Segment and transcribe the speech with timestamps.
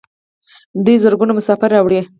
[0.83, 2.01] دوی زرګونه مسافر راوړي.